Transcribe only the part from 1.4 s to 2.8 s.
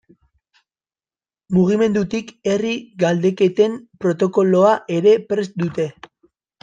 Mugimendutik herri